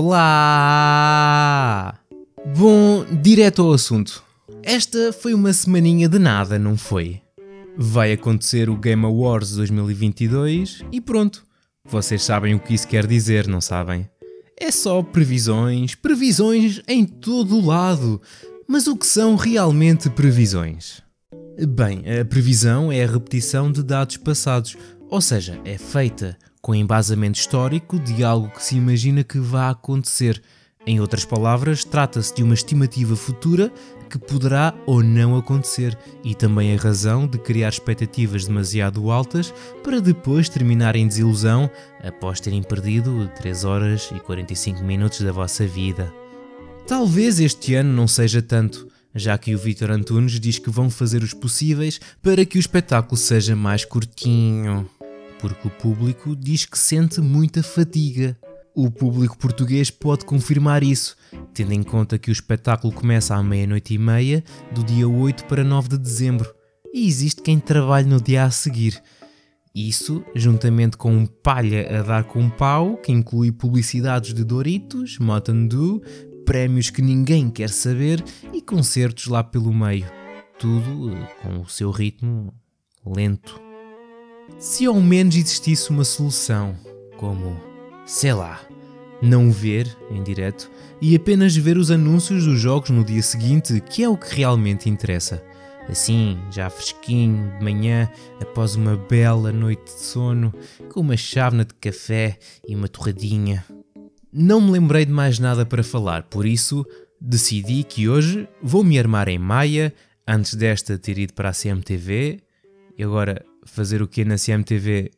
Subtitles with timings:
[0.00, 1.92] Olá!
[2.56, 4.22] Bom, direto ao assunto.
[4.62, 7.20] Esta foi uma semaninha de nada, não foi?
[7.76, 11.44] Vai acontecer o Game Awards 2022 e pronto.
[11.84, 14.08] Vocês sabem o que isso quer dizer, não sabem?
[14.56, 18.22] É só previsões, previsões em todo o lado.
[18.68, 21.02] Mas o que são realmente previsões?
[21.70, 24.76] Bem, a previsão é a repetição de dados passados,
[25.10, 30.42] ou seja, é feita com embasamento histórico de algo que se imagina que vá acontecer.
[30.86, 33.72] Em outras palavras, trata-se de uma estimativa futura
[34.10, 39.50] que poderá ou não acontecer e também a razão de criar expectativas demasiado altas
[39.82, 41.70] para depois terminar em desilusão
[42.04, 46.12] após terem perdido 3 horas e 45 minutos da vossa vida.
[46.86, 51.22] Talvez este ano não seja tanto, já que o Vitor Antunes diz que vão fazer
[51.22, 54.86] os possíveis para que o espetáculo seja mais curtinho,
[55.40, 58.36] porque o público diz que sente muita fadiga.
[58.74, 61.16] O público português pode confirmar isso,
[61.52, 65.64] tendo em conta que o espetáculo começa à meia-noite e meia, do dia 8 para
[65.64, 66.54] 9 de dezembro,
[66.92, 69.02] e existe quem trabalhe no dia a seguir.
[69.74, 75.18] Isso, juntamente com um palha a dar com um pau, que inclui publicidades de Doritos,
[75.18, 76.02] Mountain Dew,
[76.44, 80.06] prémios que ninguém quer saber e concertos lá pelo meio.
[80.58, 82.52] Tudo eh, com o seu ritmo
[83.04, 83.67] lento.
[84.56, 86.76] Se ao menos existisse uma solução,
[87.16, 87.60] como,
[88.06, 88.60] sei lá,
[89.20, 94.02] não ver em direto e apenas ver os anúncios dos jogos no dia seguinte, que
[94.02, 95.42] é o que realmente interessa.
[95.88, 100.52] Assim, já fresquinho, de manhã, após uma bela noite de sono,
[100.92, 103.64] com uma chávena de café e uma torradinha.
[104.30, 106.84] Não me lembrei de mais nada para falar, por isso
[107.20, 109.94] decidi que hoje vou me armar em Maia,
[110.26, 112.40] antes desta ter ido para a CMTV,
[112.98, 115.10] e agora fazer o que na CMTV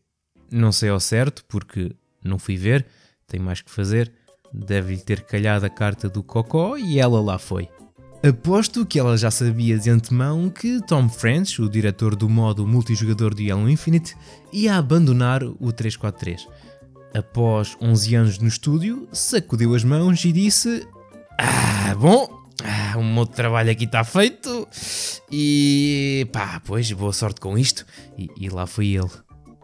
[0.51, 2.87] não sei ao certo, porque não fui ver,
[3.27, 4.13] tenho mais que fazer.
[4.53, 7.69] Deve-lhe ter calhado a carta do Cocó e ela lá foi.
[8.23, 13.35] Aposto que ela já sabia de antemão que Tom French, o diretor do modo multijogador
[13.35, 14.15] de Halo Infinite,
[14.53, 16.47] ia abandonar o 343.
[17.15, 20.87] Após 11 anos no estúdio, sacudiu as mãos e disse:
[21.39, 24.67] Ah, bom, ah, o meu trabalho aqui está feito
[25.31, 27.87] e pá, pois, boa sorte com isto.
[28.19, 29.11] E, e lá foi ele.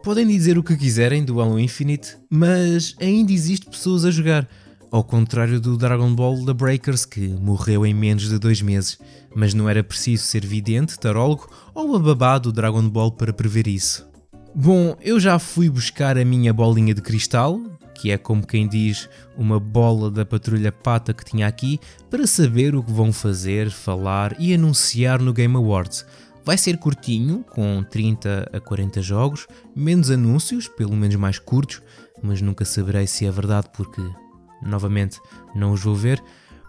[0.02, 4.48] Podem dizer o que quiserem do Halo Infinite, mas ainda existe pessoas a jogar.
[4.90, 8.98] Ao contrário do Dragon Ball da Breakers, que morreu em menos de dois meses,
[9.34, 14.08] mas não era preciso ser vidente, tarólogo ou ababado do Dragon Ball para prever isso.
[14.54, 17.60] Bom, eu já fui buscar a minha bolinha de cristal,
[17.96, 21.80] que é como quem diz uma bola da patrulha pata que tinha aqui,
[22.10, 26.04] para saber o que vão fazer, falar e anunciar no Game Awards.
[26.44, 31.82] Vai ser curtinho, com 30 a 40 jogos, menos anúncios, pelo menos mais curtos,
[32.22, 34.02] mas nunca saberei se é verdade porque,
[34.62, 35.18] novamente,
[35.54, 36.22] não os vou ver.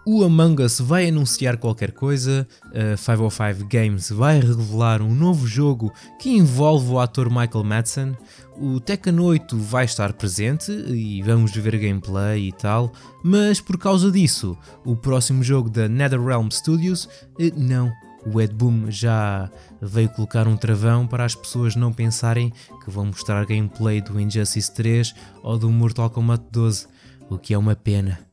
[0.10, 5.92] O Among Us vai anunciar qualquer coisa, a 505 Games vai revelar um novo jogo
[6.18, 8.16] que envolve o ator Michael Madsen,
[8.56, 14.10] o Tekken 8 vai estar presente e vamos ver gameplay e tal, mas por causa
[14.10, 17.92] disso, o próximo jogo da NetherRealm Studios, eh, não,
[18.26, 19.52] o Ed Boom já
[19.82, 24.74] veio colocar um travão para as pessoas não pensarem que vão mostrar gameplay do Injustice
[24.74, 25.14] 3
[25.44, 26.88] ou do Mortal Kombat 12,
[27.30, 28.27] o que é uma pena.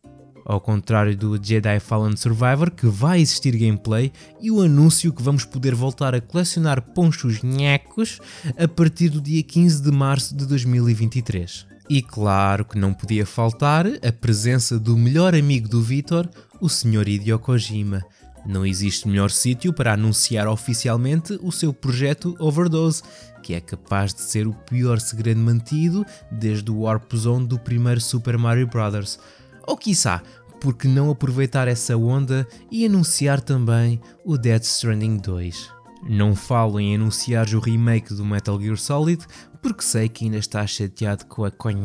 [0.44, 5.44] Ao contrário do Jedi Fallen Survivor, que vai existir gameplay e o anúncio que vamos
[5.44, 8.20] poder voltar a colecionar ponchos nhecos
[8.58, 11.66] a partir do dia 15 de março de 2023.
[11.88, 16.28] E claro que não podia faltar a presença do melhor amigo do Vitor,
[16.60, 17.08] o Sr.
[17.08, 18.02] Hideo Kojima,
[18.46, 23.02] não existe melhor sítio para anunciar oficialmente o seu projeto Overdose,
[23.42, 28.00] que é capaz de ser o pior segredo mantido desde o Warp Zone do primeiro
[28.00, 29.18] Super Mario Bros.
[29.66, 30.22] Ou quiçá,
[30.60, 35.70] porque não aproveitar essa onda e anunciar também o Dead Stranding 2.
[36.08, 39.24] Não falo em anunciar o remake do Metal Gear Solid,
[39.62, 41.84] porque sei que ainda está chateado com a Konami,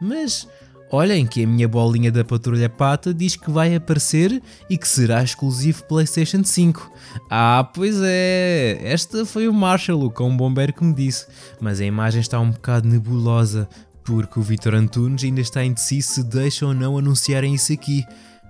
[0.00, 0.48] mas
[0.92, 5.22] Olhem que a minha bolinha da Patrulha Pata diz que vai aparecer e que será
[5.22, 6.90] exclusivo PlayStation 5.
[7.30, 11.28] Ah, pois é, esta foi o Marshall, o cão bombeiro que me disse,
[11.60, 13.68] mas a imagem está um bocado nebulosa,
[14.10, 18.04] porque o Vitor Antunes ainda está indeciso se deixa ou não anunciarem isso aqui.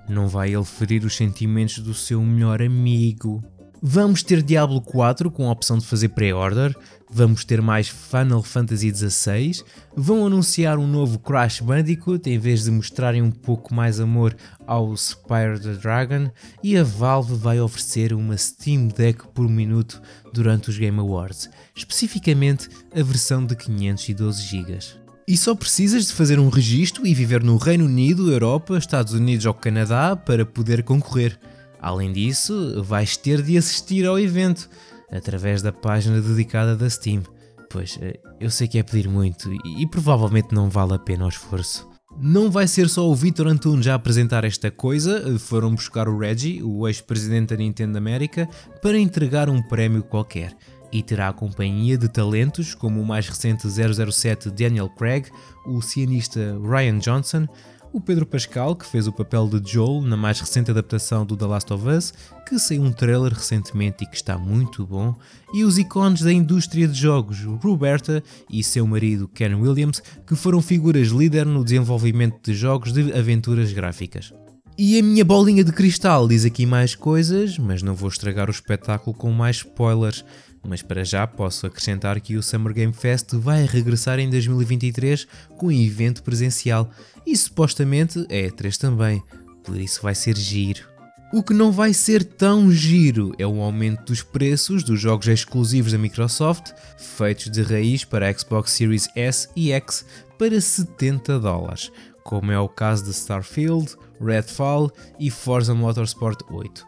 [0.09, 3.45] Não vai ele ferir os sentimentos do seu melhor amigo.
[3.83, 6.75] Vamos ter Diablo 4 com a opção de fazer pré-order,
[7.11, 9.62] vamos ter mais Final Fantasy XVI,
[9.95, 14.35] vão anunciar um novo Crash Bandicoot em vez de mostrarem um pouco mais amor
[14.67, 16.31] ao Spire the Dragon
[16.62, 20.01] e a Valve vai oferecer uma Steam Deck por minuto
[20.33, 25.01] durante os Game Awards, especificamente a versão de 512 GB.
[25.31, 29.47] E só precisas de fazer um registro e viver no Reino Unido, Europa, Estados Unidos
[29.47, 31.38] ou Canadá para poder concorrer.
[31.81, 34.69] Além disso, vais ter de assistir ao evento
[35.09, 37.23] através da página dedicada da Steam.
[37.71, 41.29] Pois, eh, eu sei que é pedir muito e, provavelmente não vale a pena o
[41.29, 41.88] esforço.
[42.21, 46.61] Não vai ser só o Vitor Antunes a apresentar esta coisa, foram buscar o Reggie,
[46.61, 48.49] o ex-presidente da Nintendo América,
[48.83, 50.56] para entregar um prémio qualquer.
[50.92, 55.28] E terá a companhia de talentos como o mais recente 007 Daniel Craig,
[55.66, 57.46] o cianista Ryan Johnson,
[57.92, 61.46] o Pedro Pascal, que fez o papel de Joel na mais recente adaptação do The
[61.46, 62.14] Last of Us,
[62.48, 65.14] que saiu um trailer recentemente e que está muito bom,
[65.52, 70.62] e os icones da indústria de jogos, Roberta e seu marido Ken Williams, que foram
[70.62, 74.32] figuras líder no desenvolvimento de jogos de aventuras gráficas.
[74.78, 78.52] E a minha bolinha de cristal diz aqui mais coisas, mas não vou estragar o
[78.52, 80.25] espetáculo com mais spoilers.
[80.62, 85.27] Mas para já posso acrescentar que o Summer Game Fest vai regressar em 2023
[85.57, 86.91] com um evento presencial
[87.27, 89.23] e supostamente é E3 também,
[89.65, 90.91] por isso vai ser giro.
[91.33, 95.93] O que não vai ser tão giro é o aumento dos preços dos jogos exclusivos
[95.93, 100.05] da Microsoft, feitos de raiz para a Xbox Series S e X,
[100.37, 101.93] para 70 dólares,
[102.25, 104.91] como é o caso de Starfield, Redfall
[105.21, 106.85] e Forza Motorsport 8.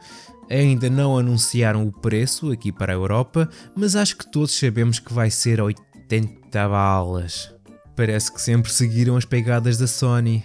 [0.52, 5.10] Ainda não anunciaram o preço aqui para a Europa, mas acho que todos sabemos que
[5.10, 7.54] vai ser 80 balas.
[7.96, 10.44] Parece que sempre seguiram as pegadas da Sony,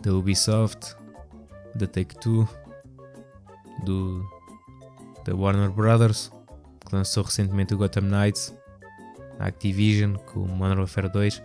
[0.00, 0.94] da Ubisoft,
[1.74, 2.48] da Take-Two,
[3.84, 4.24] do
[5.24, 6.30] da Warner Brothers,
[6.86, 8.54] que lançou recentemente o Gotham Knights,
[9.40, 11.42] a Activision com o Modern Warfare 2,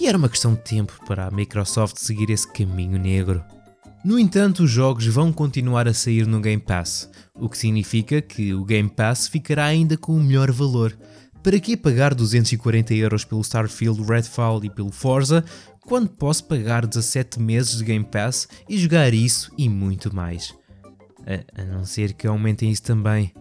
[0.00, 3.44] e era uma questão de tempo para a Microsoft seguir esse caminho negro.
[4.06, 8.54] No entanto, os jogos vão continuar a sair no Game Pass, o que significa que
[8.54, 10.96] o Game Pass ficará ainda com o melhor valor,
[11.42, 15.44] para que pagar 240 euros pelo Starfield, Redfall e pelo Forza,
[15.84, 20.54] quando posso pagar 17 meses de Game Pass e jogar isso e muito mais?
[21.26, 23.32] A, a não ser que aumentem isso também,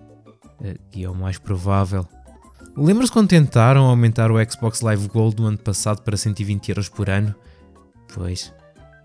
[0.89, 2.07] que é o mais provável.
[2.75, 7.07] Lembra-se quando tentaram aumentar o Xbox Live Gold no ano passado para 120 euros por
[7.07, 7.35] ano?
[8.11, 8.51] Pois,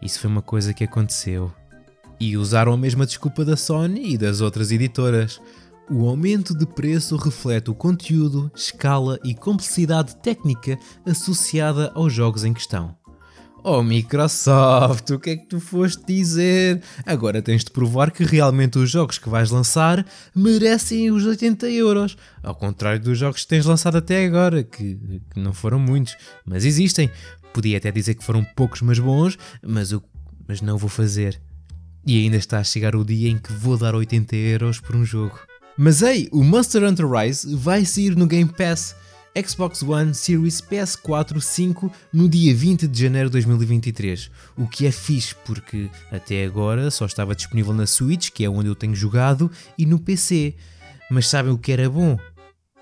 [0.02, 1.52] isso foi uma coisa que aconteceu.
[2.18, 5.40] E usaram a mesma desculpa da Sony e das outras editoras.
[5.90, 12.52] O aumento de preço reflete o conteúdo, escala e complexidade técnica associada aos jogos em
[12.52, 12.94] questão.
[13.62, 16.82] Oh Microsoft, o que é que tu foste dizer?
[17.04, 22.16] Agora tens de provar que realmente os jogos que vais lançar merecem os 80 euros.
[22.42, 24.94] Ao contrário dos jogos que tens lançado até agora, que,
[25.30, 27.10] que não foram muitos, mas existem.
[27.52, 29.94] Podia até dizer que foram poucos, mas bons, mas,
[30.48, 31.40] mas não vou fazer.
[32.06, 35.04] E ainda está a chegar o dia em que vou dar 80 euros por um
[35.04, 35.38] jogo.
[35.76, 38.94] Mas ei, o Monster Hunter Rise vai sair no Game Pass
[39.36, 44.90] Xbox One Series PS4 5 no dia 20 de janeiro de 2023, o que é
[44.90, 49.50] fixe porque até agora só estava disponível na Switch, que é onde eu tenho jogado,
[49.78, 50.54] e no PC.
[51.10, 52.18] Mas sabem o que era bom?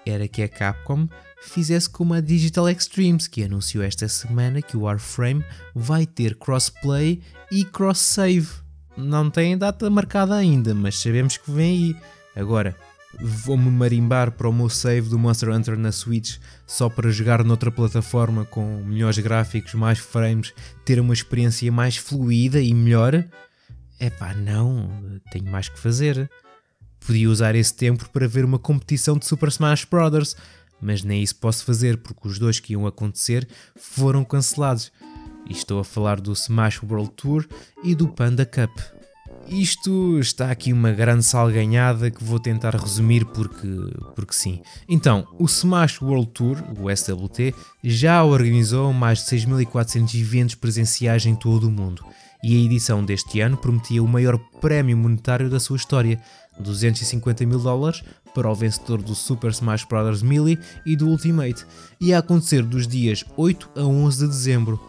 [0.06, 1.06] Era que a Capcom
[1.42, 5.44] fizesse como a Digital Extremes, que anunciou esta semana que o Warframe
[5.74, 7.20] vai ter crossplay
[7.52, 8.48] e cross-save.
[8.96, 11.96] Não tem data marcada ainda, mas sabemos que vem aí.
[12.34, 12.74] Agora,
[13.20, 17.70] vou-me marimbar para o meu save do Monster Hunter na Switch só para jogar noutra
[17.70, 20.52] plataforma com melhores gráficos, mais frames,
[20.84, 23.24] ter uma experiência mais fluida e melhor?
[23.98, 26.30] É pá, não, tenho mais que fazer.
[27.00, 30.36] Podia usar esse tempo para ver uma competição de Super Smash Bros.,
[30.80, 34.92] mas nem isso posso fazer porque os dois que iam acontecer foram cancelados.
[35.48, 37.46] E estou a falar do Smash World Tour
[37.82, 38.97] e do Panda Cup.
[39.50, 43.68] Isto está aqui uma grande salganhada que vou tentar resumir porque,
[44.14, 44.60] porque sim.
[44.88, 51.34] Então, o Smash World Tour, o SWT, já organizou mais de 6.400 eventos presenciais em
[51.34, 52.04] todo o mundo
[52.42, 56.20] e a edição deste ano prometia o maior prémio monetário da sua história,
[56.60, 58.02] 250 mil dólares
[58.34, 60.22] para o vencedor do Super Smash Bros.
[60.22, 61.64] Melee e do Ultimate,
[62.00, 64.80] e a acontecer dos dias 8 a 11 de dezembro.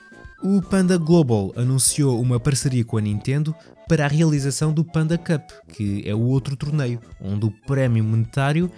[0.41, 3.53] O Panda Global anunciou uma parceria com a Nintendo
[3.89, 8.71] para a realização do Panda Cup, que é o outro torneio, onde o prémio monetário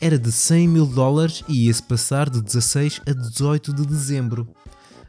[0.00, 4.48] era de 100 mil dólares e ia-se passar de 16 a 18 de dezembro.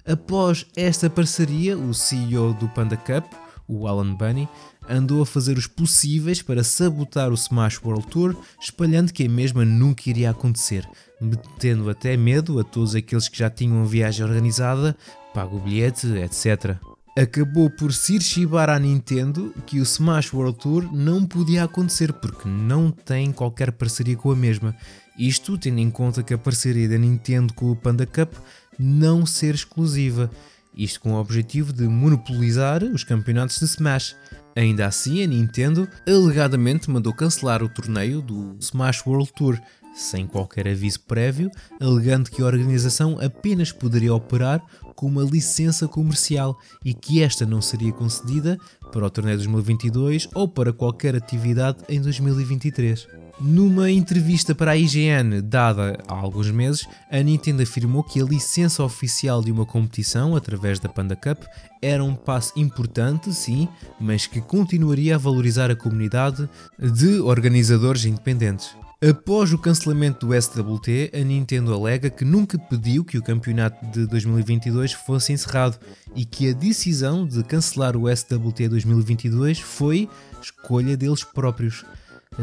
[0.04, 3.32] Após esta parceria, o CEO do Panda Cup,
[3.68, 4.50] o Alan Bunny,
[4.89, 9.63] andou a fazer os possíveis para sabotar o Smash World Tour, espalhando que a mesma
[9.63, 10.89] nunca iria acontecer,
[11.22, 14.96] metendo até medo a todos aqueles que já tinham a viagem organizada
[15.34, 16.75] paga o bilhete, etc.
[17.17, 22.48] Acabou por se chibar à Nintendo que o Smash World Tour não podia acontecer porque
[22.48, 24.75] não tem qualquer parceria com a mesma.
[25.17, 28.34] Isto tendo em conta que a parceria da Nintendo com o Panda Cup
[28.77, 30.29] não ser exclusiva.
[30.75, 34.15] isto com o objetivo de monopolizar os campeonatos de Smash.
[34.60, 39.58] Ainda assim, a Nintendo alegadamente mandou cancelar o torneio do Smash World Tour,
[39.96, 41.50] sem qualquer aviso prévio,
[41.80, 44.62] alegando que a organização apenas poderia operar
[44.98, 48.60] com uma licença comercial e que esta não seria concedida
[48.92, 53.08] para o torneio 2022 ou para qualquer atividade em 2023.
[53.41, 58.84] Numa entrevista para a IGN dada há alguns meses, a Nintendo afirmou que a licença
[58.84, 61.43] oficial de uma competição através da Panda Cup
[61.81, 68.75] era um passo importante, sim, mas que continuaria a valorizar a comunidade de organizadores independentes.
[69.01, 74.05] Após o cancelamento do SWT, a Nintendo alega que nunca pediu que o campeonato de
[74.05, 75.79] 2022 fosse encerrado
[76.13, 80.10] e que a decisão de cancelar o SWT 2022 foi
[80.41, 81.86] escolha deles próprios.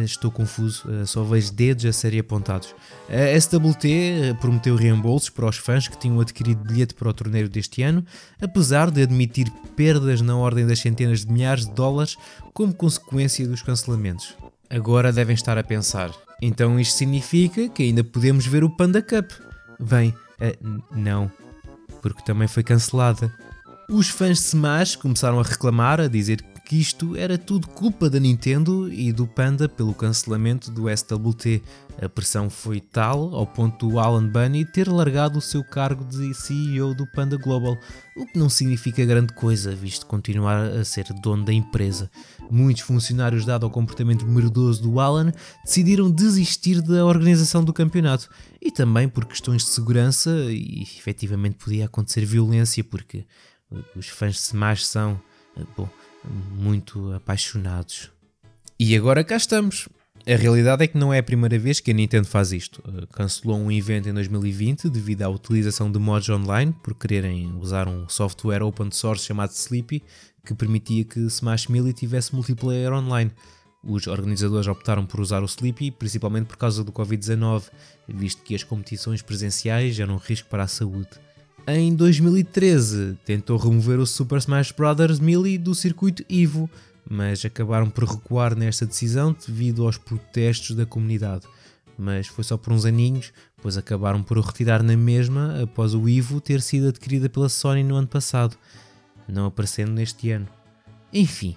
[0.04, 2.74] Estou confuso, só vejo dedos a serem apontados.
[3.08, 7.82] A SWT prometeu reembolsos para os fãs que tinham adquirido bilhete para o torneio deste
[7.82, 8.04] ano,
[8.40, 12.16] apesar de admitir perdas na ordem das centenas de milhares de dólares
[12.52, 14.34] como consequência dos cancelamentos.
[14.68, 16.10] Agora devem estar a pensar:
[16.42, 19.30] então isto significa que ainda podemos ver o Panda Cup?
[19.80, 20.10] Bem,
[20.40, 21.30] uh, não,
[22.02, 23.32] porque também foi cancelada.
[23.88, 28.18] Os fãs de Smash começaram a reclamar, a dizer que isto era tudo culpa da
[28.18, 31.62] Nintendo e do Panda pelo cancelamento do SWT.
[32.02, 36.34] A pressão foi tal ao ponto do Alan Bunny ter largado o seu cargo de
[36.34, 37.78] CEO do Panda Global,
[38.16, 42.10] o que não significa grande coisa, visto continuar a ser dono da empresa.
[42.50, 45.32] Muitos funcionários, dado ao comportamento merdoso do Alan,
[45.64, 48.28] decidiram desistir da organização do campeonato
[48.60, 53.24] e também por questões de segurança e efetivamente podia acontecer violência porque
[53.94, 55.20] os fãs de Smash são,
[55.76, 55.88] bom,
[56.28, 58.10] muito apaixonados.
[58.78, 59.88] E agora cá estamos.
[60.28, 62.80] A realidade é que não é a primeira vez que a Nintendo faz isto.
[62.80, 67.86] Uh, cancelou um evento em 2020 devido à utilização de mods online por quererem usar
[67.86, 70.02] um software open source chamado Sleepy
[70.44, 73.30] que permitia que Smash Melee tivesse multiplayer online.
[73.84, 77.64] Os organizadores optaram por usar o Sleepy principalmente por causa do Covid-19,
[78.08, 81.25] visto que as competições presenciais eram um risco para a saúde.
[81.68, 85.18] Em 2013 tentou remover o Super Smash Bros.
[85.18, 86.70] Melee do circuito Evo,
[87.10, 91.44] mas acabaram por recuar nesta decisão devido aos protestos da comunidade.
[91.98, 96.08] Mas foi só por uns aninhos, pois acabaram por o retirar na mesma após o
[96.08, 98.56] Evo ter sido adquirida pela Sony no ano passado,
[99.26, 100.46] não aparecendo neste ano.
[101.12, 101.56] Enfim,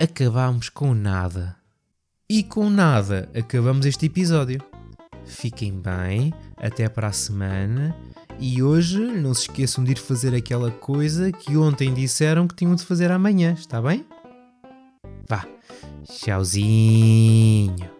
[0.00, 1.54] acabámos com nada.
[2.26, 4.62] E com nada acabamos este episódio.
[5.26, 7.94] Fiquem bem, até para a semana
[8.38, 12.74] e hoje não se esqueçam de ir fazer aquela coisa que ontem disseram que tinham
[12.74, 14.04] de fazer amanhã, está bem?
[15.28, 15.44] Vá,
[16.04, 17.93] tchauzinho.